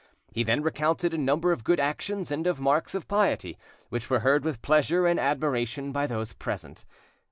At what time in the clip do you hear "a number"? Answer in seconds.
1.13-1.51